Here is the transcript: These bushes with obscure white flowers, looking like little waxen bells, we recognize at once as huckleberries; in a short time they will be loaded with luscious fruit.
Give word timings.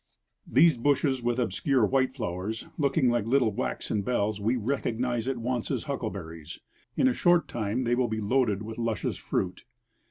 These 0.47 0.77
bushes 0.79 1.21
with 1.21 1.37
obscure 1.39 1.85
white 1.85 2.15
flowers, 2.15 2.67
looking 2.75 3.07
like 3.11 3.27
little 3.27 3.51
waxen 3.51 4.01
bells, 4.01 4.41
we 4.41 4.55
recognize 4.55 5.27
at 5.27 5.37
once 5.37 5.69
as 5.69 5.83
huckleberries; 5.83 6.57
in 6.97 7.07
a 7.07 7.13
short 7.13 7.47
time 7.47 7.83
they 7.83 7.93
will 7.93 8.07
be 8.07 8.19
loaded 8.19 8.63
with 8.63 8.79
luscious 8.79 9.17
fruit. 9.17 9.63